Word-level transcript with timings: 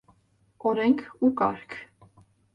Օրենք 0.69 1.03
ու 1.29 1.31
կարգ։ 1.43 1.79